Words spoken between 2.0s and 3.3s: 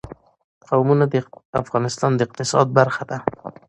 د اقتصاد برخه ده.